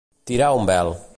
Tirar 0.23 0.53
un 0.55 0.65
vel. 0.71 0.95